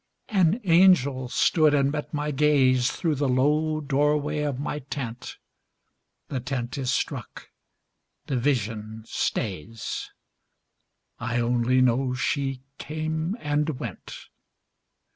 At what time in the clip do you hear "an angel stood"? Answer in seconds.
0.29-1.75